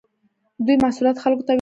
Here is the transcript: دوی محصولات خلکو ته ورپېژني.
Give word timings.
دوی 0.65 0.77
محصولات 0.83 1.17
خلکو 1.23 1.31
ته 1.31 1.39
ورپېژني. 1.43 1.49